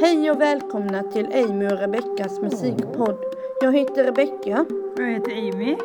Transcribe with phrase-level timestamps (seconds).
[0.00, 3.24] Hej och välkomna till Amy och Rebeckas musikpodd.
[3.60, 4.66] Jag heter Rebecka.
[4.96, 5.76] Jag heter Amy.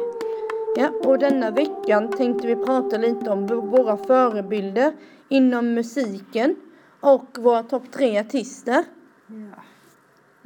[0.78, 4.94] Ja, och denna veckan tänkte vi prata lite om våra förebilder
[5.30, 6.56] inom musiken
[7.00, 8.84] och våra topp tre artister.
[9.28, 9.64] Ja.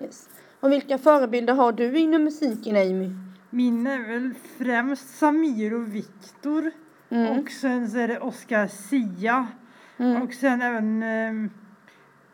[0.04, 0.29] Yes.
[0.59, 3.09] Och vilka förebilder har du inom musiken, Amy?
[3.49, 6.71] Min är väl främst Samir och Viktor.
[7.09, 7.39] Mm.
[7.39, 9.47] Och sen så är det Oscar Sia.
[9.97, 10.22] Mm.
[10.22, 11.52] Och sen även eh,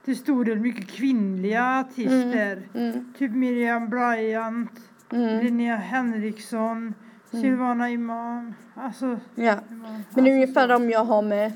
[0.05, 2.61] till stor del mycket kvinnliga artister.
[2.73, 3.13] Mm.
[3.17, 4.71] Typ Miriam Bryant,
[5.11, 5.43] Mm.
[5.45, 6.93] Linnea Henriksson,
[7.31, 8.53] Silvana Imam.
[8.75, 9.53] Alltså, Ja.
[9.71, 10.03] Imam.
[10.13, 10.73] Men det är alltså, ungefär så.
[10.73, 11.51] de jag har med.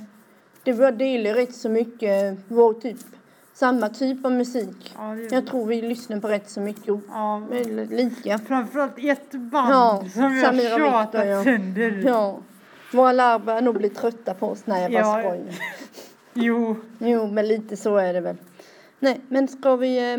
[0.64, 2.98] Det var delar rätt så mycket vår typ,
[3.54, 4.96] samma typ av musik.
[4.98, 7.42] Ja, är Jag tror vi lyssnar på rätt så mycket Ja,
[7.90, 8.38] lika.
[8.38, 11.44] framförallt ett band Ja, som vi Samir och har Viktor, tjatat ja.
[11.44, 12.04] sönder.
[12.06, 12.40] Ja.
[12.94, 14.62] Våra lärare börjar nog bli trötta på oss.
[14.66, 15.30] Nej, jag bara Ja.
[15.30, 15.56] skojar.
[16.34, 16.76] Jo.
[17.00, 18.36] Jo, men lite så är det väl.
[19.00, 20.14] Nej, men ska vi...
[20.14, 20.18] Eh,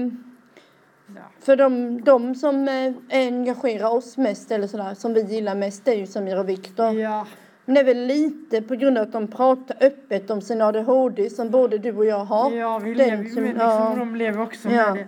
[1.41, 5.91] för de, de som eh, engagerar oss mest, eller sådär, som vi gillar mest, det
[5.91, 6.93] är ju Samir och Viktor.
[6.93, 7.27] ja.
[7.65, 11.31] Men det är väl lite på grund av att de pratar öppet om sin ADHD
[11.31, 12.51] som både du och jag har.
[12.51, 13.95] Ja, vi lever ju med liksom, ja.
[13.99, 14.95] de lever också Ja.
[14.95, 15.07] med det.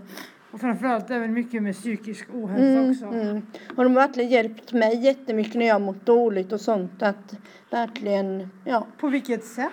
[0.53, 3.05] Och framförallt även mycket med psykisk ohälsa Mm, också.
[3.05, 3.47] mm.
[3.77, 7.03] Och de har verkligen hjälpt mig jättemycket när jag har mått dåligt och sånt.
[7.03, 7.34] Att
[7.70, 8.87] verkligen, ja.
[9.00, 9.72] På vilket sätt?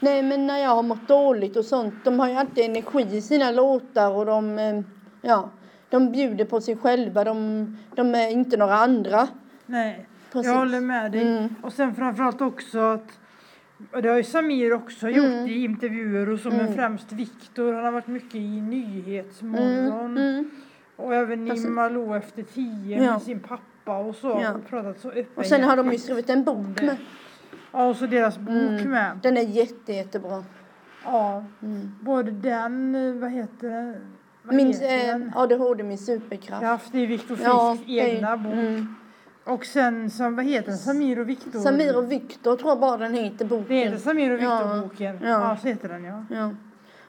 [0.00, 1.94] Nej men när jag har mått dåligt och sånt.
[2.04, 4.80] De har ju alltid energi i sina låtar och de, eh,
[5.22, 5.50] ja.
[5.90, 7.24] De bjuder på sig själva.
[7.24, 9.28] De, de är inte några andra.
[9.66, 10.46] Nej, Precis.
[10.50, 11.22] jag håller med dig.
[11.22, 11.54] Mm.
[11.62, 13.18] Och sen framförallt också att
[13.92, 16.74] och det har ju Samir också gjort i intervjuer och men Mm.
[16.74, 17.72] främst Viktor.
[17.72, 20.50] Han har varit mycket i Nyhetsmorgon Mm, mm.
[20.96, 21.60] och även i.
[21.68, 23.12] Malou efter tio Ja.
[23.12, 24.40] med sin pappa och så.
[24.42, 24.52] Ja.
[24.54, 25.38] Och pratat så öppet.
[25.38, 26.96] Och sen har de ju skrivit en bok med.
[27.72, 28.48] Ja, och så deras bok
[28.80, 28.90] Mm.
[28.90, 29.18] med.
[29.22, 30.44] Den är jätte, jättebra.
[31.04, 31.94] Ja, Mm.
[32.00, 33.96] både den, eh, vad heter den?
[34.42, 35.32] Vad Min heter eh, den?
[35.36, 36.60] ADHD, min superkraft.
[36.62, 38.52] Kraft, det är Viktor Frisks Ja, egna bok.
[38.52, 38.94] mm.
[39.44, 40.78] Och sen, som, vad heter den?
[40.78, 41.60] Samir och Viktor?
[41.60, 43.66] Samir och Viktor tror jag bara den heter boken.
[43.68, 45.18] Det heter Samir och Ja, Viktor-boken.
[45.22, 45.28] ja.
[45.28, 45.56] Ja.
[45.62, 46.24] så heter den ja.
[46.30, 46.50] Ja.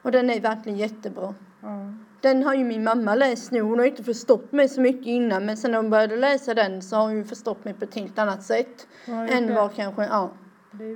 [0.01, 1.33] Och den är verkligen jättebra.
[1.61, 1.93] ja.
[2.21, 3.61] Den har ju min mamma läst nu.
[3.61, 5.45] Hon har inte förstått mig så mycket innan.
[5.45, 7.95] Men sen när hon började läsa den så har hon ju förstått mig på ett
[7.95, 8.87] helt annat sätt.
[9.05, 10.29] Gjort Än vad kanske, ja.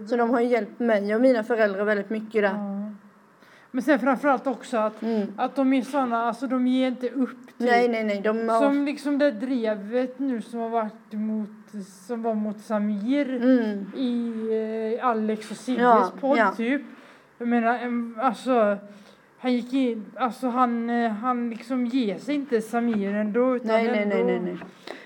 [0.08, 2.50] Så de har hjälpt mig och mina föräldrar väldigt mycket där.
[2.54, 2.80] ja.
[3.76, 5.28] Men sen framförallt också att, Mm.
[5.38, 7.30] att de är sådana, alltså de ger inte upp.
[7.48, 7.54] typ.
[7.58, 8.22] Nej, nej, nej.
[8.22, 8.62] De har...
[8.62, 11.50] Som liksom det drevet nu som har varit mot,
[12.08, 13.86] som var mot Samir Mm.
[13.96, 16.52] i eh, Alex och Sigges Ja, podd ja.
[16.58, 16.82] typ.
[17.38, 17.80] Jag menar,
[18.22, 18.78] alltså
[19.40, 23.88] han gick in, alltså han, eh, han liksom ger sig inte Samir ändå utan Nej,
[23.92, 24.58] nej, nej, ändå, nej, nej.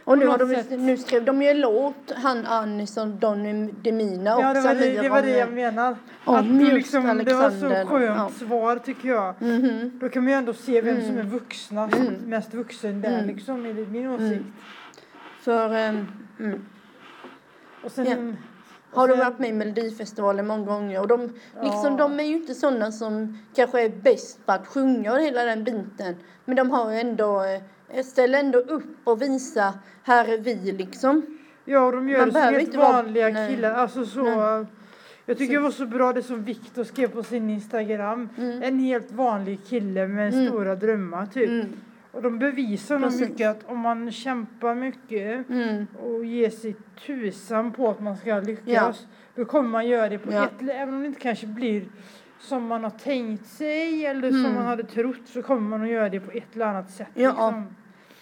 [0.07, 3.71] Och nu, har de, sätt- nu skrev de ju en låt, han Anis och Donny
[3.81, 5.49] Demina och Ja, det var det, det, var det jag
[6.25, 7.83] om Att just liksom, det var Alexander.
[7.83, 8.45] så skönt Ja.
[8.47, 9.41] svar tycker jag.
[9.41, 9.91] Mhm.
[10.01, 11.29] Då kan man ju ändå se vem som är Mm.
[11.29, 12.13] vuxna, Mm.
[12.25, 13.27] mest vuxen där Mm.
[13.35, 14.31] liksom, enligt min åsikt.
[14.31, 14.53] Mm.
[15.41, 16.07] För, ehm,
[16.39, 16.65] mm.
[17.83, 18.56] Och sen, Ja.
[18.91, 21.21] Har de sen- varit med i Melodifestivalen många gånger och de,
[21.61, 21.97] liksom, Ja.
[21.97, 25.63] de är ju inte sådana som kanske är bäst på att sjunga och hela den
[25.63, 26.15] biten.
[26.45, 27.43] Men de har ju ändå,
[27.89, 29.71] eh, ställer ändå upp och visar,
[30.03, 31.37] här är vi liksom.
[31.65, 33.55] Ja, och de gör Man det som helt vara- vanliga nej.
[33.55, 33.73] killar.
[33.73, 34.65] Alltså så, Nej.
[35.25, 38.29] jag tycker det var så bra det som Viktor skrev på sin Instagram.
[38.37, 38.63] Mm.
[38.63, 40.47] En helt vanlig kille med Mm.
[40.47, 41.49] stora drömmar typ.
[41.49, 41.73] Mm.
[42.11, 45.87] Och de bevisar nog mycket att om man kämpar mycket Mm.
[46.03, 46.75] och ger sig
[47.05, 49.07] tusan på att man ska lyckas.
[49.35, 50.43] Då kommer man göra det på Ja.
[50.45, 51.85] ett, även om det inte kanske blir
[52.39, 54.43] som man har tänkt sig eller Mm.
[54.43, 57.07] som man hade trott så kommer man att göra det på ett eller annat sätt.
[57.13, 57.29] Ja.
[57.29, 57.75] Liksom.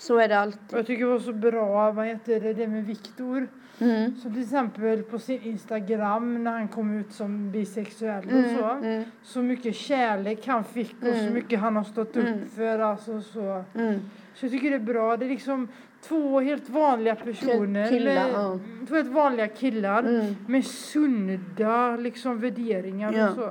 [0.07, 0.59] Så är det Och alltid.
[0.79, 3.47] jag tycker det var så bra, vad heter det, det med Viktor.
[3.79, 4.15] Mm.
[4.15, 8.57] Som till exempel på sin Instagram när han kom ut som bisexuell och Mm.
[8.57, 8.69] så.
[8.69, 9.03] Mm.
[9.23, 11.33] Så mycket kärlek han fick och så Mm.
[11.33, 12.39] mycket han har stått upp Mm.
[12.55, 12.79] för.
[12.79, 13.63] Alltså så.
[13.75, 13.99] Mm.
[14.33, 15.17] så jag tycker det är bra.
[15.17, 15.67] Det är liksom
[16.01, 17.89] två helt vanliga personer.
[17.89, 18.59] Killar, ja.
[18.87, 20.25] Två helt vanliga killar.
[20.47, 23.29] Med sunda liksom värderingar Ja.
[23.29, 23.49] och så.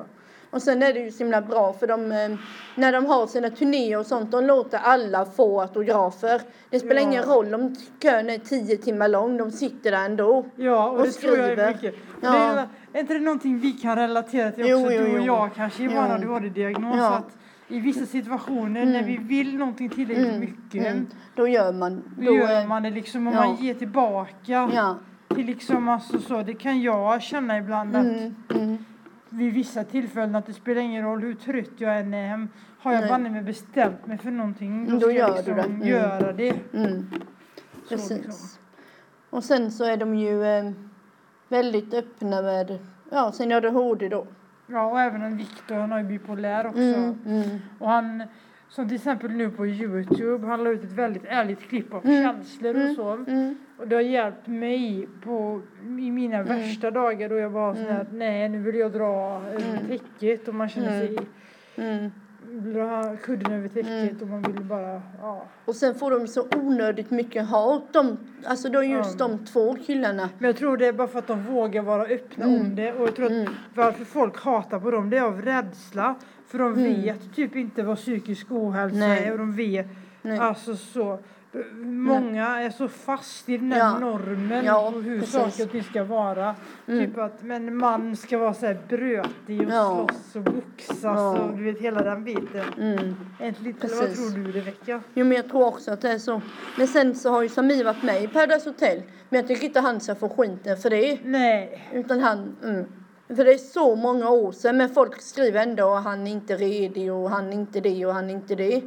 [0.55, 2.39] Och sen är det ju så himla bra för de, eh,
[2.75, 6.41] när de har sina turnéer och sånt, de låter alla få autografer.
[6.71, 7.09] Det spelar Ja.
[7.09, 10.47] ingen roll om kön är tio timmar lång, de sitter där ändå.
[10.57, 11.73] Ja, och, Och det tror jag är skriver.
[11.75, 11.95] mycket.
[12.21, 12.31] Ja.
[12.33, 15.19] Det är, är inte det någonting vi kan relatera till Jo, också, jo, du och
[15.19, 15.25] jo.
[15.27, 16.15] jag kanske i vår Jo.
[16.15, 16.97] ADHD-diagnos?
[16.99, 17.09] Ja.
[17.15, 17.37] Att
[17.69, 18.93] I vissa situationer Mm.
[18.93, 20.41] när vi vill någonting tillräckligt Mm.
[20.41, 21.07] mycket Mm.
[21.35, 22.03] Då gör man.
[22.19, 23.47] Då gör eh, man det liksom och ja.
[23.47, 24.71] man ger tillbaka.
[24.75, 24.97] Ja.
[25.35, 28.35] Till liksom alltså så, det kan jag känna ibland att Mm.
[28.55, 28.85] Mm.
[29.35, 32.49] Vid vissa tillfällen att det spelar ingen roll hur trött jag än är hem.
[32.79, 35.63] Har jag banne mig bestämt mig för någonting Då ska gör jag du liksom det.
[35.63, 35.89] Mm.
[35.89, 36.55] göra det.
[36.75, 37.11] Mm.
[37.83, 38.11] Så Precis.
[38.11, 38.49] liksom.
[39.31, 40.71] Och sen så är de ju eh,
[41.49, 42.79] väldigt öppna med,
[43.11, 44.27] ja, sen ADHD då.
[44.67, 46.81] Ja, och även en Viktor, han har ju bipolär också.
[46.81, 48.23] Mm, mm, Och han,
[48.75, 52.23] Som till exempel nu på Youtube, han la ut ett väldigt ärligt klipp av Mm.
[52.23, 52.95] känslor och Mm.
[52.95, 53.13] så.
[53.13, 53.55] Mm.
[53.79, 58.01] Och det har hjälpt mig på, i mina värsta dagar då jag var sån här
[58.01, 59.87] att nej nu vill jag dra Mm.
[59.89, 61.17] täcket och man känner Mm.
[61.17, 61.27] sig,
[61.77, 62.11] Mm.
[62.61, 64.17] Dra kudden över täcket Mm.
[64.23, 65.45] och man vill bara, ja.
[65.65, 67.83] Och sen får de så onödigt mycket hat.
[67.93, 68.17] De,
[68.47, 69.29] alltså då just Ja.
[69.29, 70.29] de två killarna.
[70.39, 72.61] Men jag tror det är bara för att de vågar vara öppna Mm.
[72.61, 73.53] om det och jag tror att Mm.
[73.75, 76.15] varför folk hatar på dem det är av rädsla.
[76.47, 77.03] För de Mm.
[77.03, 79.25] vet typ inte vad psykisk ohälsa Nej.
[79.25, 79.87] är och de vet
[80.23, 80.39] Nej.
[80.39, 81.19] alltså så.
[81.83, 83.99] Många är så fast i den här Ja.
[83.99, 85.35] normen Ja, på hur precis.
[85.35, 86.55] saker och ting ska vara.
[86.87, 87.07] Mm.
[87.07, 90.09] Typ att men man ska vara så här brötig och Ja.
[90.09, 91.39] slåss och boxas Ja.
[91.39, 92.65] och du vet hela den biten.
[92.81, 93.15] Mm.
[93.43, 95.01] Inte lite, eller vad tror du Rebecka?
[95.15, 96.41] Jo men jag tror också att det är så.
[96.79, 99.03] Men sen så har ju Samir varit med i Paradise Hotel.
[99.29, 101.19] Men jag tycker inte han ska få skiten för det.
[101.25, 101.89] Nej.
[101.93, 102.85] Utan han, mm.
[103.29, 104.77] För det är så många år sedan.
[104.77, 108.15] Men folk skriver ändå att han är inte redig och han är inte det och
[108.15, 108.83] han är inte det.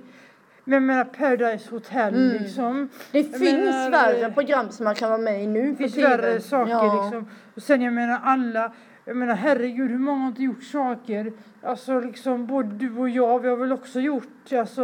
[0.69, 2.43] Men jag menar Paradise Hotel Mm.
[2.43, 2.89] liksom.
[3.11, 5.71] Det Jag finns menar, värre eh, program som man kan vara med i nu Det
[5.71, 6.07] på finns TV.
[6.17, 7.01] värre saker ja.
[7.03, 7.27] liksom.
[7.55, 8.71] Och sen jag menar alla,
[9.07, 11.31] jag menar herregud hur många har inte gjort saker?
[11.63, 14.81] Alltså liksom både du och jag, vi har väl också gjort alltså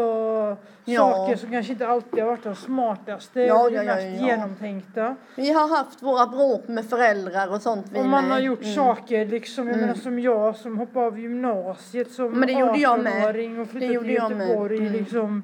[0.85, 0.99] Ja.
[1.01, 5.15] saker som kanske inte alltid har varit de smartaste Ja, eller ja, ja, mest genomtänkta.
[5.35, 8.31] Vi har haft våra bråk med föräldrar och sånt vi Och man med.
[8.33, 8.73] har gjort Mm.
[8.75, 9.87] saker liksom, jag Mm.
[9.87, 13.13] menar som jag som hoppade av gymnasiet som Men det gjorde jag med.
[13.13, 14.09] 18-åring och flyttade till.
[14.11, 14.93] Göteborg Mm.
[14.93, 15.43] liksom.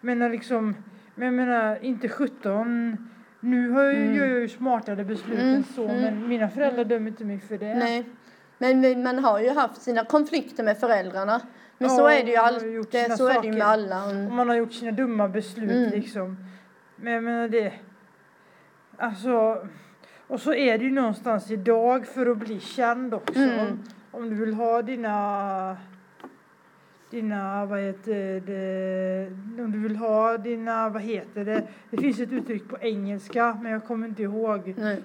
[0.00, 0.74] Menar liksom,
[1.14, 2.96] men jag menar inte 17
[3.40, 4.14] nu har jag, Mm.
[4.14, 6.00] gör jag ju smartare beslut Mm, än så mm.
[6.00, 7.74] men mina föräldrar dömer inte mig för det.
[7.74, 8.04] Nej.
[8.58, 11.40] Men man har ju haft sina konflikter med föräldrarna.
[11.78, 13.52] Men Ja, så är det ju gjort Det, så är det ju saker.
[13.52, 14.04] med alla.
[14.04, 14.34] Och Mm.
[14.36, 15.90] man har gjort sina dumma beslut Mm.
[15.90, 16.36] liksom.
[16.96, 17.72] Men jag menar det,
[18.96, 19.66] alltså,
[20.26, 23.38] och så är det ju någonstans idag för att bli känd också.
[23.38, 23.78] Mm.
[24.10, 25.76] Om du vill ha dina,
[27.10, 32.32] dina, vad heter det, om du vill ha dina, vad heter det, det finns ett
[32.32, 34.74] uttryck på engelska men jag kommer inte ihåg.
[34.76, 35.02] Nej.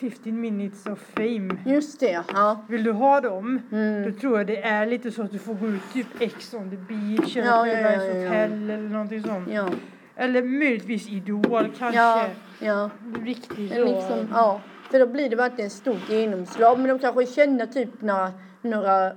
[0.00, 1.56] 15 minutes of fame.
[1.66, 2.64] Just det, ja.
[2.68, 3.60] Vill du ha dem?
[3.70, 4.14] Då Mm.
[4.18, 6.76] tror jag det är lite så att du får gå ut typ Ex on the
[6.76, 8.24] beach eller Ja, ja, ja, ja, ja.
[8.28, 9.48] Hotel eller någonting sånt.
[9.52, 9.68] Ja,
[10.16, 12.00] Eller möjligtvis Idol kanske.
[12.00, 12.26] ja,
[12.60, 12.90] ja.
[13.24, 13.84] Riktigt så.
[13.84, 14.60] Liksom, ja.
[14.90, 16.78] För då blir det verkligen stort genomslag.
[16.78, 18.32] Men de kanske känner typ några,
[18.62, 19.12] några,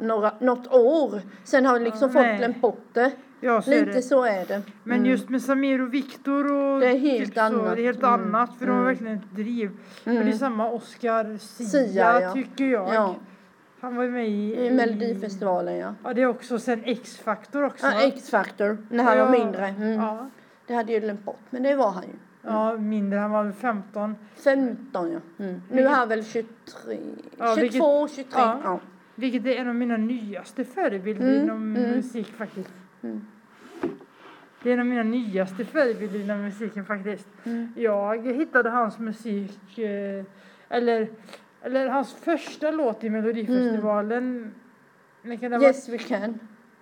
[0.00, 1.20] några, något år.
[1.44, 2.38] Sen har liksom Ja, folk nej.
[2.38, 3.12] glömt bort det.
[3.42, 4.02] Ja, så är Lite det.
[4.02, 4.62] så är det.
[4.84, 5.10] Men Mm.
[5.10, 7.76] just med Samir och Viktor och Det är helt typ så, annat.
[7.76, 8.10] det är helt Mm.
[8.34, 8.86] annat för de har Mm.
[8.86, 9.70] verkligen ett driv.
[10.04, 10.16] Mm.
[10.16, 12.32] Men det är samma Oscar Sia, Sia, ja.
[12.32, 12.94] tycker jag.
[12.94, 13.14] Ja,
[13.80, 15.94] Han var ju med i, i Melodifestivalen ja.
[16.04, 17.86] Ja, det är också sen X-Factor också.
[17.86, 19.66] ja X-Factor, när han var Ja, mindre.
[19.68, 19.92] Mm.
[19.92, 20.30] Ja.
[20.66, 22.14] Det hade jag glömt bort, men det var han ju.
[22.42, 23.18] ja, mindre.
[23.18, 24.16] Han var väl 15.
[24.36, 25.44] 15 ja.
[25.44, 25.62] Mm.
[25.70, 26.96] Nu är han väl 23,
[27.38, 28.24] Ja, 22, 23.
[28.40, 28.58] ja.
[28.64, 28.80] Ja.
[29.20, 31.90] Vilket är en av mina nyaste förebilder Mm, inom mm.
[31.90, 32.72] musik faktiskt.
[33.02, 33.20] Mm.
[34.62, 37.28] Det är en av mina nyaste förebilder inom musiken faktiskt.
[37.44, 37.72] Mm.
[37.76, 40.24] Jag hittade hans musik, eh,
[40.68, 41.08] eller,
[41.62, 44.52] eller hans första låt i Melodifestivalen.
[45.22, 46.38] Varit- Yes we can.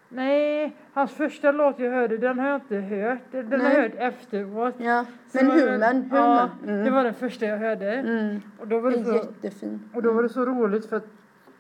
[0.09, 3.19] Nej, hans första låt jag hörde, den har jag inte hört.
[3.31, 3.75] Den har Nej.
[3.75, 4.75] jag hört efteråt.
[4.79, 6.51] Ja, men Human, Ja.
[6.67, 6.85] Mm.
[6.85, 7.93] det var den första jag hörde.
[7.95, 8.41] Mm.
[8.59, 9.81] Och då var Det så, jättefin.
[9.95, 11.07] och då var det så roligt för att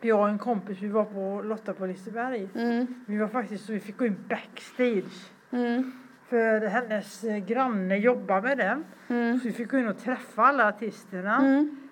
[0.00, 2.48] jag och en kompis, vi var på Lotta på Liseberg.
[2.55, 2.86] Mm.
[3.06, 5.31] Vi var faktiskt så vi fick gå in backstage.
[5.50, 5.93] Mm.
[6.28, 8.82] För hennes granne jobbar med det.
[9.08, 9.38] Mm.
[9.40, 11.36] Så vi fick gå in och träffa alla artisterna.
[11.36, 11.88] Mm.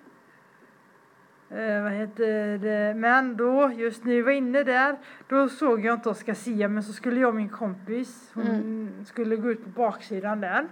[1.51, 2.95] Eh, vad heter det?
[2.95, 4.97] Men då, just när vi var inne där,
[5.29, 9.05] då såg jag inte Oscar Sia men så skulle jag och min kompis, hon Mm.
[9.05, 10.67] skulle gå ut på baksidan där.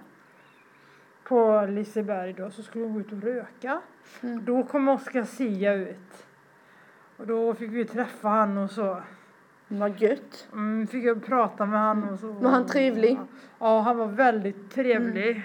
[1.24, 3.80] På Liseberg då, så skulle hon gå ut och röka.
[4.20, 4.44] Mm.
[4.44, 6.26] Då kom Oscar Sia ut.
[7.16, 9.02] Och då fick vi träffa han och så.
[9.68, 10.48] Vad gött.
[10.52, 12.26] Mm, fick jag prata med han och så.
[12.32, 13.18] Var han trevlig?
[13.58, 15.42] Ja, han var väldigt trevlig.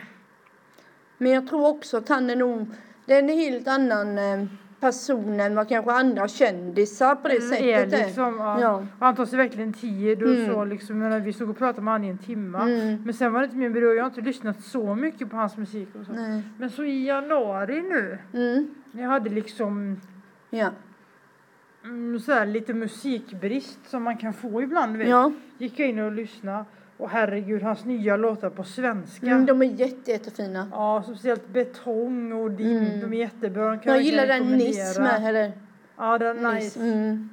[1.17, 2.65] Men jag tror också att han är nog,
[3.05, 4.45] det är en helt annan eh,
[4.79, 8.05] person än vad kanske andra kändisar på det är sättet är.
[8.05, 8.61] liksom, ja.
[8.61, 8.85] Ja.
[8.99, 10.47] Han tar sig verkligen tid och Mm.
[10.47, 12.57] så liksom, menar, vi stod och pratade med han i en timme.
[12.57, 13.03] Mm.
[13.05, 15.57] Men sen var det inte min bror, jag har inte lyssnat så mycket på hans
[15.57, 16.11] musik och så.
[16.11, 16.41] Nej.
[16.57, 18.67] Men så i januari nu, Mm.
[18.91, 20.01] när jag hade liksom
[20.49, 20.69] Ja.
[21.89, 25.07] Mm, så här lite musikbrist som man kan få ibland vet.
[25.09, 25.31] ja.
[25.57, 26.65] Gick jag in och lyssnade
[26.97, 29.25] och herregud hans nya låtar på svenska.
[29.27, 30.67] Mm, de är jätte, jättefina.
[30.71, 32.99] Ja, speciellt Betong och Dim, Mm.
[32.99, 33.69] de är jättebra.
[33.69, 34.43] De kan Jag gillar den.
[34.57, 35.51] Niss med, eller?
[35.97, 36.79] Ja, den är nice.
[36.79, 37.29] Mm.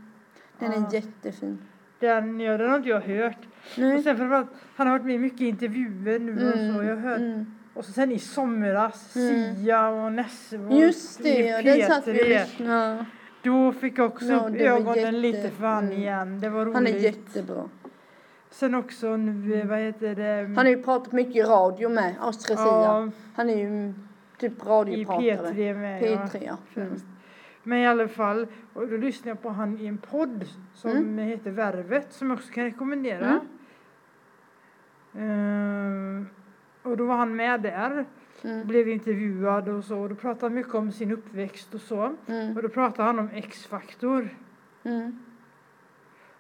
[0.59, 0.89] Den Ja.
[0.89, 1.59] är jättefin.
[2.01, 3.39] Den, ja, den har inte jag hört.
[3.77, 3.97] Nej.
[3.97, 6.83] Och sen framförallt, han har varit med i mycket intervjuer nu och så.
[6.89, 7.19] Jag hört.
[7.19, 7.47] mm.
[7.75, 9.57] Och så sen i somras, Mm.
[9.57, 12.29] Sia och Nesse och Just det, ja, den satt vi och P3.
[12.29, 13.05] lyssnade.
[13.47, 15.99] Då fick jag också Ja, upp ögonen jätte- lite för han mm.
[15.99, 16.41] igen.
[16.41, 16.75] Det var roligt.
[16.75, 17.69] Han är jättebra.
[18.51, 20.47] Sen också nu, vad heter det?
[20.47, 23.95] Han har ju pratat mycket i radio med, Astrid ja, Han är ju
[24.39, 25.53] typ i radiopratare.
[25.53, 26.03] P3 med.
[26.03, 26.09] ja.
[26.09, 26.39] P3 ja.
[26.41, 26.57] Mm.
[26.89, 27.05] främst.
[27.63, 31.19] Men i alla fall, och då lyssnade jag på han i en podd som Mm.
[31.19, 33.41] heter Värvet som jag också kan rekommendera.
[35.15, 35.31] Mm.
[35.31, 36.27] Ehm,
[36.83, 38.05] och då var han med där,
[38.45, 38.67] Mm.
[38.67, 39.99] blev intervjuad och så.
[39.99, 42.15] Och då pratade han mycket om sin uppväxt och så.
[42.27, 42.57] Mm.
[42.57, 44.29] Och då pratade han om X-faktor.
[44.85, 45.19] Mm.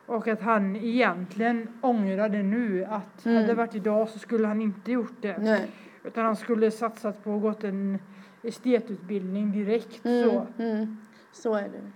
[0.06, 3.36] Och att han egentligen ångrade nu att Mm.
[3.36, 5.38] hade det varit idag så skulle han inte gjort det.
[5.38, 5.70] Nej.
[6.04, 7.98] Utan han skulle satsat på och gått en
[8.42, 10.30] estetutbildning direkt Mm.
[10.30, 10.46] så.
[10.58, 10.96] Mm.
[11.32, 11.90] Så är det.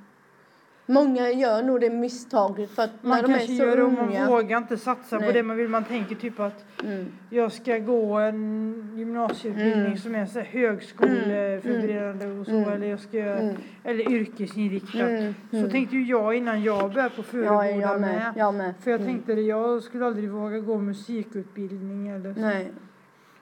[0.90, 3.82] Många gör nog det misstaget för att Man när de är kanske så gör det
[3.82, 4.26] och man unga.
[4.26, 5.32] vågar inte satsa på Nej.
[5.32, 5.68] det man vill.
[5.68, 7.06] Man tänker typ att Mm.
[7.30, 9.96] jag ska gå en gymnasieutbildning Mm.
[9.98, 12.52] som är så högskoleförberedande och så.
[12.52, 12.72] Mm.
[12.72, 13.54] Eller jag ska Mm.
[13.84, 14.94] eller yrkesinriktat.
[15.08, 15.34] Mm.
[15.50, 15.70] Så Mm.
[15.70, 18.32] tänkte ju jag innan jag började på Ja, Furuboda jag med.
[18.36, 18.74] Jag med.
[18.80, 19.12] För jag Mm.
[19.12, 22.40] tänkte det, jag skulle aldrig våga gå musikutbildning eller så.
[22.40, 22.70] Nej.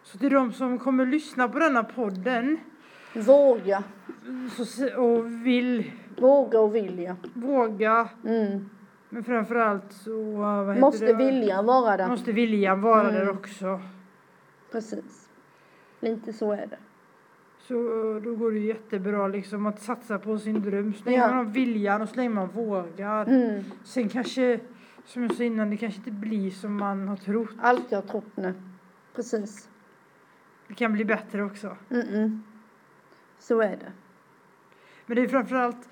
[0.03, 2.59] Så till de som kommer lyssna på denna podden
[3.15, 3.83] Våga.
[4.97, 7.17] och vill Våga och vilja.
[7.35, 8.71] våga, Mm.
[9.09, 11.13] men framförallt så, vad Måste det?
[11.15, 12.09] viljan vara där.
[12.09, 13.15] Måste viljan vara Mm.
[13.15, 13.81] där också.
[14.73, 15.29] Precis.
[16.01, 16.79] Lite så är det.
[17.61, 20.95] Så eh, då går det jättebra liksom att satsa på sin dröm.
[20.95, 21.27] Så länge Ja.
[21.27, 23.27] man har viljan och så länge man vågar.
[23.27, 23.65] Mm.
[23.85, 24.61] Sen kanske,
[25.05, 27.51] som jag sa innan, det kanske inte blir som man har trott.
[27.61, 28.55] Allt jag trott nu.
[29.15, 29.69] Precis.
[30.69, 31.77] Det kan bli bättre också.
[31.89, 32.41] Mm-mm.
[33.39, 33.93] Så är det.
[35.07, 35.89] Men det är framförallt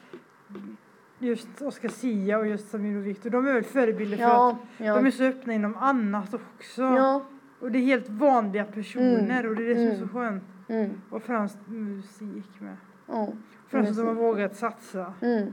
[1.18, 3.30] just Oscar Sia och just Samir och Viktor.
[3.30, 4.94] De är väl förebilder för Ja, att ja.
[4.94, 6.82] de är så öppna inom annat också.
[6.82, 7.24] Ja.
[7.60, 10.08] Och det är helt vanliga personer Mm, och det är det som är mm.
[10.08, 10.44] så skönt.
[10.68, 10.90] Mm.
[11.10, 12.76] Och främst musik med.
[13.06, 13.28] Ja.
[13.68, 15.12] Främst att de har vågat satsa.
[15.20, 15.52] Mm.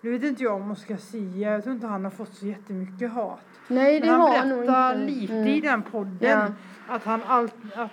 [0.00, 3.12] Nu vet inte jag om Oscar Sia, jag tror inte han har fått så jättemycket
[3.12, 3.40] hat.
[3.68, 5.12] Nej, det Men har han han nog berättar inte.
[5.12, 5.46] lite Mm.
[5.48, 6.52] i den podden
[6.88, 7.90] att han allt, att,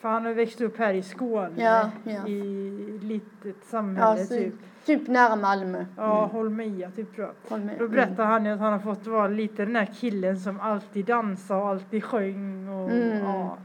[0.00, 2.26] för han har växt upp här i Skåne Ja, ja.
[2.28, 4.54] i litet samhälle så, typ.
[4.84, 5.84] typ nära Malmö.
[5.96, 6.30] Ja, Mm.
[6.30, 7.60] Holmeja typ tror jag.
[7.78, 11.04] Då berättar han ju att han har fått vara lite den här killen som alltid
[11.06, 13.18] dansade och alltid sjöng och Mm.
[13.24, 13.58] ja.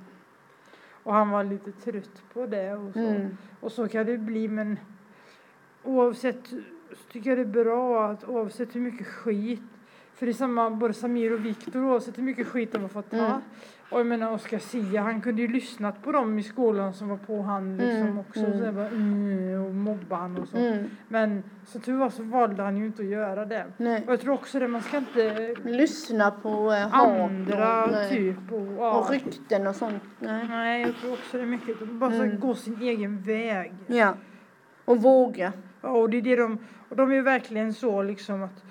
[1.03, 2.99] Och han var lite trött på det och så.
[2.99, 3.37] Mm.
[3.59, 4.79] Och så kan det bli men
[5.83, 6.47] oavsett
[6.91, 9.61] så tycker jag det är bra att oavsett hur mycket skit
[10.23, 13.09] för det är samma både Samir och Viktor oavsett hur mycket skit de har fått
[13.11, 13.17] ta.
[13.25, 13.41] Mm.
[13.89, 17.17] Och jag menar Oscar Sia han kunde ju lyssnat på dem i skolan som var
[17.17, 18.59] på han liksom Mm, också mm.
[18.59, 20.57] så bara, mm, och mobba han och så.
[20.57, 20.89] Mm.
[21.07, 23.65] Men som tur var så valde han ju inte att göra det.
[23.77, 24.03] Nej.
[24.07, 28.67] Och jag tror också det, man ska inte Lyssna på eh, andra och, typ och,
[28.77, 28.99] ja.
[28.99, 30.03] och rykten och sånt.
[30.19, 30.47] Nej.
[30.49, 31.79] Nej, jag tror också det är mycket.
[31.89, 32.39] Bara så Mm.
[32.39, 33.73] gå sin egen väg.
[33.87, 34.13] Ja.
[34.85, 35.53] Och våga.
[35.81, 36.57] Ja, och det är det de,
[36.89, 38.63] och de är verkligen så liksom att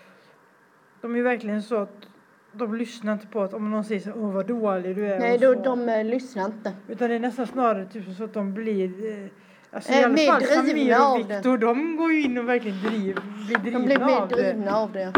[1.03, 2.07] de är verkligen så att
[2.53, 5.39] de lyssnar inte på att om någon säger så åh vad dålig du är Nej,
[5.39, 5.63] då, så.
[5.63, 6.73] de eh, lyssnar inte.
[6.89, 8.85] Utan det är nästan snarare typ så att de blir
[9.25, 9.29] eh,
[9.75, 11.35] Alltså i Eh, alla mer fall drivna och det.
[11.35, 14.35] Viktor, de går ju in och verkligen driv, blir drivna De blir mer av det.
[14.53, 15.13] drivna av det.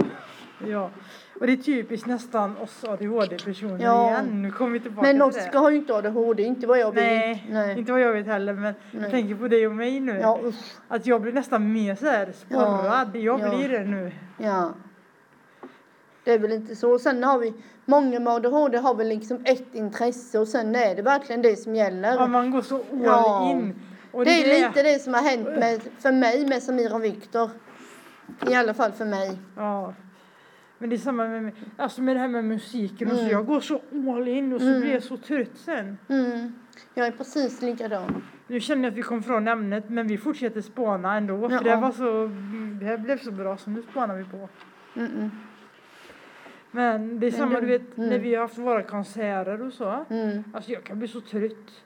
[0.66, 0.90] Ja.
[1.40, 4.10] Och det är typiskt nästan oss ADHD-personer Ja.
[4.10, 4.42] igen.
[4.42, 5.22] Nu kommer vi tillbaka Men.
[5.22, 7.04] Oskar har ju inte ADHD, inte vad jag vet.
[7.04, 7.78] Nej, Nej.
[7.78, 9.10] inte vad jag vet heller men jag Nej.
[9.10, 10.18] tänker på dig och mig nu.
[10.20, 10.40] Ja.
[10.88, 13.16] Att jag blir nästan mer så här sporrad.
[13.16, 13.48] jag ja.
[13.56, 14.12] blir det nu.
[14.38, 14.72] Ja.
[16.25, 16.99] Det är väl inte så.
[16.99, 17.52] Sen har vi,
[17.85, 21.75] många med ADHD har väl liksom ett intresse och sen är det verkligen det som
[21.75, 22.14] gäller.
[22.14, 23.50] Ja, man går så all Ja.
[23.50, 23.75] in.
[24.12, 27.50] Och det är lite det som har hänt med, för mig med Samir och Viktor.
[28.50, 29.38] I alla fall för mig.
[29.57, 29.95] Ja.
[30.78, 33.21] Men det är samma med, alltså med det här med musiken och så.
[33.21, 33.33] Mm.
[33.33, 33.81] Jag går så
[34.16, 34.81] all in och så Mm.
[34.81, 35.99] blir jag så trött sen.
[36.09, 36.54] Mm.
[36.95, 38.23] Jag är precis likadan.
[38.47, 41.43] Nu känner jag att vi kom från ämnet men vi fortsätter spåna ändå.
[41.43, 41.49] Ja.
[41.59, 42.26] För det här var så,
[42.81, 44.49] det här blev så bra så nu spanar vi på.
[44.95, 45.31] Mm-mm.
[46.75, 48.09] Men det är samma du- du vet mm.
[48.11, 50.04] när vi har haft våra konserter och så.
[50.11, 50.45] Mm.
[50.52, 51.83] Alltså jag kan bli så trött.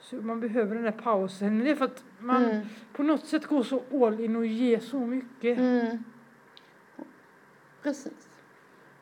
[0.00, 1.56] Så man behöver den där pausen.
[1.56, 2.66] Men det är för att man Mm.
[2.92, 5.58] på något sätt går så all in och ger så mycket.
[5.58, 6.04] Mm.
[7.82, 8.28] Precis.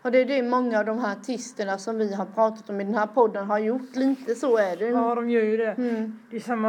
[0.08, 2.84] Och det är det många av de här artisterna som vi har pratat om i
[2.84, 3.96] den här podden har gjort.
[3.96, 4.86] Lite så är det.
[4.88, 5.70] Ja, de gör ju det.
[5.72, 6.18] Mm.
[6.30, 6.68] Det är samma,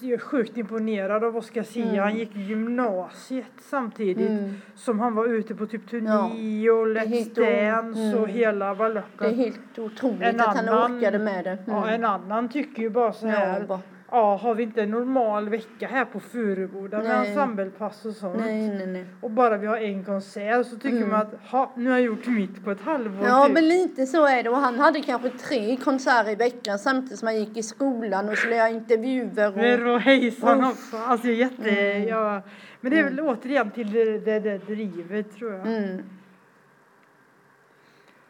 [0.00, 1.84] jag är sjukt imponerad av Oscar Sia.
[1.84, 1.98] Mm.
[1.98, 4.54] Han gick gymnasiet samtidigt Mm.
[4.74, 6.72] som han var ute på typ turné Ja.
[6.72, 8.30] och Let's Dance och mm.
[8.36, 11.58] hela Det är helt otroligt En att han annan- orkade med det.
[11.66, 13.64] Ja, en annan tycker ju bara så Ja, här.
[13.64, 13.80] bara,
[14.14, 18.36] Ja, har vi inte en normal vecka här på Furuboda med ensemblepass och sånt.
[18.40, 19.04] nej, nej, nej.
[19.20, 21.08] Och bara vi har en konsert så tycker Mm.
[21.08, 23.26] man att ha, nu har jag gjort mitt på ett halvår.
[23.28, 23.54] Ja, typ.
[23.54, 24.50] men lite så är det.
[24.50, 28.38] Och han hade kanske tre konserter i veckan samtidigt som han gick i skolan och
[28.38, 29.52] skulle göra intervjuer.
[29.56, 30.96] Men Och, och hejsan också.
[30.96, 32.08] Alltså jätte, Mm.
[32.08, 32.42] ja.
[32.80, 35.66] Men det är väl återigen till det, det, det drivet tror jag.
[35.66, 36.02] mm,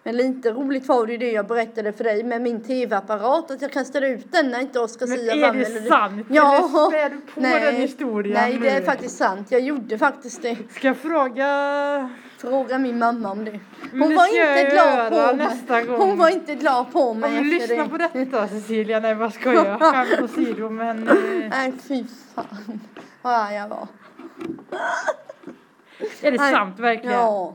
[0.05, 3.63] Men lite roligt var det ju det jag berättade för dig med min tv-apparat, att
[3.63, 5.59] jag kastade ut den när inte Oscar Men Sia är vann.
[5.59, 6.27] det sant?
[6.31, 6.57] Ja.
[6.57, 9.47] Eller spär du på den historien Nej, det är faktiskt sant.
[9.51, 10.57] Jag gjorde faktiskt det.
[10.71, 12.11] Ska jag fråga?
[12.39, 13.61] Fråga min mamma om det.
[13.93, 15.47] Men Hon det var inte glad på mig.
[15.47, 16.01] nästa gång.
[16.01, 17.91] Hon var inte glad på mig Om du efter lyssnar det.
[18.13, 21.15] på detta Cecilia, nej vad skojar jag, skämt åsido men eh,
[21.51, 22.05] Nej, fy
[22.35, 22.81] fan
[23.23, 23.89] vad arg jag var.
[26.23, 26.53] är det Nej.
[26.53, 27.13] sant verkligen?
[27.17, 27.55] Ja,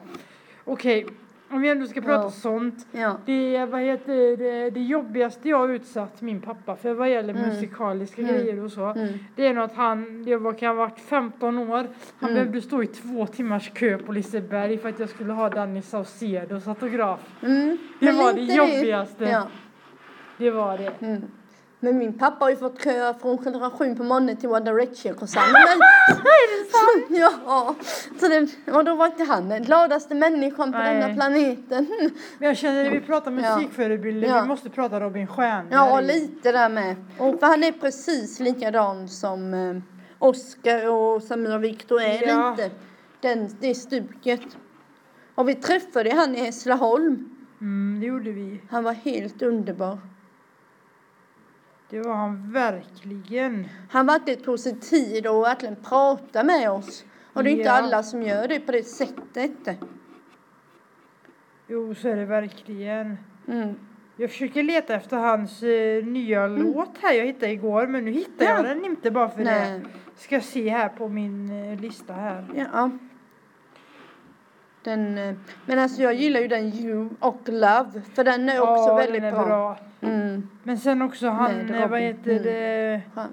[0.65, 1.05] Okej,
[1.49, 2.29] om vi ändå ska prata Ja.
[2.31, 2.87] sånt.
[2.91, 3.17] ja.
[3.25, 7.49] Det, vad heter det, det jobbigaste jag har utsatt min pappa för vad gäller Mm.
[7.49, 8.33] musikaliska Mm.
[8.35, 8.85] grejer och så.
[8.85, 9.07] Mm.
[9.35, 12.33] Det är nog att han, det var, kan ha varit 15 år, han Mm.
[12.33, 16.67] behövde stå i två timmars kö på Liseberg för att jag skulle ha Danny Saucedos
[16.67, 17.19] autograf.
[17.41, 17.77] Mm.
[17.99, 19.25] Det var det jobbigaste.
[19.25, 19.47] Ja.
[20.37, 21.21] Det var det.
[21.79, 25.51] Men min pappa har ju fått kö från generation på morgonen till One Direction-konserten.
[25.51, 25.79] Men...
[27.19, 27.75] ja,
[28.19, 30.95] så det, och då var inte han den gladaste människan på Nej.
[30.95, 31.87] denna planeten.
[32.37, 34.41] Men jag känner när vi pratar musikförebilder, Ja.
[34.41, 35.67] vi måste prata Robin Stjernberg.
[35.71, 36.95] Ja, lite där med.
[37.17, 39.75] För han är precis likadan som eh,
[40.19, 42.55] Oscar och Samira Victor är Ja.
[42.57, 42.71] lite.
[43.21, 44.41] Den, det stuket.
[45.35, 47.29] Och vi träffade han i Hässleholm.
[47.61, 48.61] Mm, det gjorde vi.
[48.69, 49.97] Han var helt underbar.
[51.89, 53.67] Det var han verkligen.
[53.89, 57.05] Han verkligen tog sig tid och verkligen prata med oss.
[57.33, 57.71] Och det är inte Ja.
[57.71, 59.51] alla som gör det på det sättet.
[61.67, 63.17] Jo, så är det verkligen.
[63.47, 63.75] Mm.
[64.17, 68.45] Jag försöker leta efter hans eh, nya låt här jag hittade igår, men nu hittar
[68.45, 68.63] jag Ja.
[68.63, 69.79] den inte bara för Nej.
[69.79, 69.85] det.
[70.21, 72.45] Ska se här på min eh, lista här.
[72.73, 72.91] Ja.
[74.87, 78.01] Den, eh, men alltså jag gillar ju den You och Love.
[78.15, 79.77] För den är också ja, väldigt den är bra.
[80.01, 80.49] Mm.
[80.63, 82.07] Men sen också han, Med eh, vad Robin.
[82.07, 82.43] heter Mm.
[82.43, 83.01] det?
[83.15, 83.27] skön.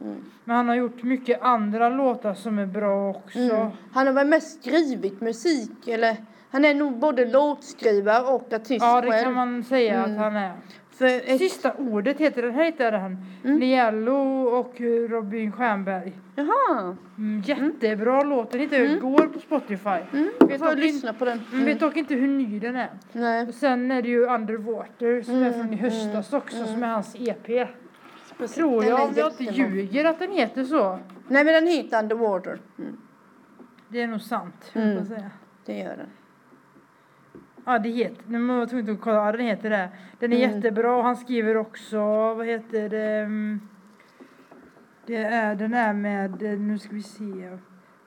[0.00, 0.16] Mm.
[0.44, 3.38] Men han har gjort mycket andra låtar som är bra också.
[3.38, 3.68] Mm.
[3.92, 6.16] Han har väl mest skrivit musik eller
[6.50, 9.24] han är nog både låtskrivare och artist Ja, det själv.
[9.24, 10.12] kan man säga Mm.
[10.12, 10.52] att han är.
[11.00, 13.16] Ett, Sista ordet heter den, här heter den.
[13.44, 13.58] Mm.
[13.58, 16.12] Niello och Robin Stjernberg.
[16.34, 18.98] jaha, Mm, jättebra låt, den hittade jag Mm.
[18.98, 19.88] igår på Spotify.
[20.12, 21.40] mm, Vet får lyssna på den.
[21.52, 21.64] Mm.
[21.64, 22.90] Vet dock inte hur ny den är.
[23.12, 26.68] Nej, Och sen är det ju Underwater som är Mm, från i höstas också mm.
[26.68, 27.68] som är hans EP.
[28.38, 28.56] precis.
[28.56, 30.98] Tror jag, om jag inte ljuger, att den heter så.
[31.28, 32.58] Nej men den heter Underwater.
[32.78, 32.96] Mm,
[33.88, 35.04] Det är nog sant, höll jag Mm.
[35.06, 35.30] säga.
[35.66, 36.06] det gör den.
[37.68, 39.88] Ja, det heter, nu var jag tvungen att kolla, ja, den heter det.
[40.18, 40.50] Den är Mm.
[40.56, 41.98] jättebra och han skriver också,
[42.34, 43.04] vad heter det?
[43.20, 43.60] mm,
[45.06, 47.58] Det är, den är med, nu ska vi se.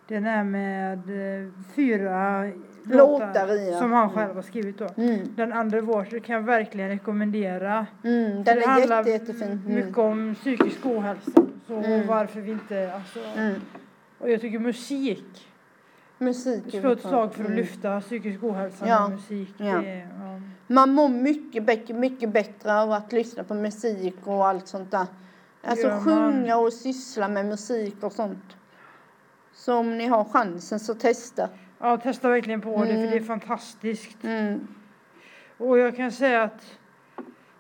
[0.08, 2.52] Den är med eh, fyra
[2.84, 3.78] Låtar i, ja.
[3.80, 4.16] som han Mm.
[4.16, 4.88] själv har skrivit då.
[4.98, 7.86] Mm, Den Underwater kan jag verkligen rekommendera.
[8.04, 9.62] mm, den det är handlar jätte, jättefin.
[9.66, 9.76] Mm.
[9.76, 11.32] mycket om psykisk ohälsa.
[11.68, 12.08] Så Mm.
[12.08, 13.20] varför vi inte, alltså.
[13.38, 13.54] Mm.
[14.20, 15.48] Och jag tycker musik,
[16.20, 17.58] Musik slå ett slag för att Mm.
[17.58, 19.08] lyfta psykisk ohälsa Ja.
[19.08, 19.54] med musik.
[19.58, 19.84] Ja.
[19.84, 20.42] Är, ja.
[20.68, 25.06] Man mår mycket, bättre- mycket bättre av att lyssna på musik och allt sånt där.
[25.64, 26.04] Alltså Gör man.
[26.04, 28.56] sjunga och syssla med musik och sånt.
[29.54, 31.50] Så om ni har chansen så testa.
[31.80, 33.10] Ja, testa verkligen på det för Mm.
[33.12, 34.24] det är fantastiskt.
[34.24, 34.68] Mm.
[35.58, 36.66] Och jag kan säga att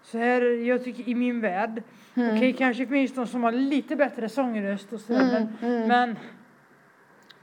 [0.04, 1.84] så här, jag tycker i min värld,
[2.16, 2.36] Mm.
[2.38, 5.88] okej kanske finns de som har lite bättre sångröst och sådär, Mm, men, mm.
[5.88, 6.16] men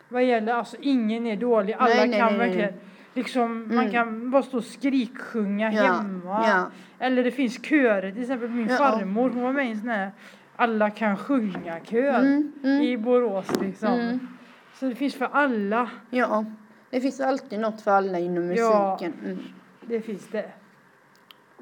[0.08, 2.72] vad gäller, alltså ingen är dålig, alla Nej, nej, kan nej, verkligen
[3.14, 3.92] Liksom, man Mm.
[3.92, 6.44] kan bara stå och skriksjunga Ja, hemma.
[6.48, 6.66] ja.
[6.98, 8.76] Eller det finns körer, till exempel min Ja.
[8.76, 10.10] farmor, hon var med i en sån här
[10.56, 13.92] alla kan sjunga-kör Mm, mm, i Borås liksom.
[13.92, 14.28] mm.
[14.74, 16.44] Så det finns för alla, Ja,
[16.90, 18.96] det finns alltid något för alla inom Ja.
[18.98, 19.20] musiken.
[19.24, 19.38] Mm.
[19.80, 20.50] det finns det.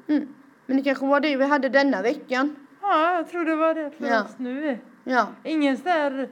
[0.07, 0.27] Mm.
[0.65, 2.55] Men det kanske var det vi hade denna veckan.
[2.81, 4.23] Ja, jag tror det var det för Ja.
[4.23, 4.77] oss nu.
[5.03, 6.29] Ja, Ingen sån där,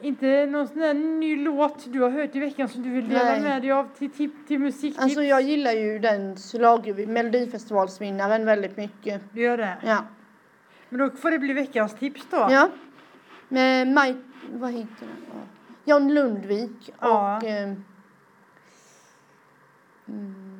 [0.00, 3.24] inte någon sån där ny låt du har hört i veckan som du vill dela
[3.24, 3.40] Nej.
[3.40, 5.04] med dig av till, till, till musiktips?
[5.04, 9.22] alltså jag gillar ju den slag, Melodifestivalsvinnaren väldigt mycket.
[9.32, 9.76] Du gör det?
[9.84, 10.04] Ja.
[10.88, 12.46] Men då får det bli veckans tips då.
[12.50, 12.68] Ja.
[13.48, 14.20] Med Mike,
[14.52, 15.08] vad heter?
[15.32, 15.40] Ja.
[15.84, 17.36] John Lundvik Ja.
[17.36, 17.44] och...
[17.44, 17.72] Eh,
[20.08, 20.55] mm,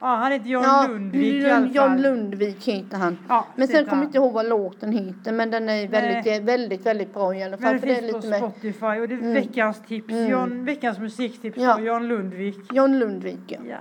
[0.00, 2.02] Ja, han heter John ja, Lundvik i alla Lund, John fall.
[2.02, 3.18] Lundvik heter han.
[3.28, 6.40] Ja, Men sen kommer jag inte ihåg vad låten heter men den är väldigt, Nej.
[6.40, 7.72] väldigt, väldigt bra i alla fall.
[7.72, 9.34] Men det det är finns på lite med Spotify och det är Mm.
[9.34, 10.30] veckans tips, Mm.
[10.30, 11.74] John, veckans musiktips Ja.
[11.74, 12.56] av John Lundvik.
[12.72, 13.58] John Lundvik ja.
[13.68, 13.76] Ja.